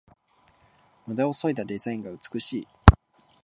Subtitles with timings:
[1.05, 2.67] ムダをそいだデザインが美しい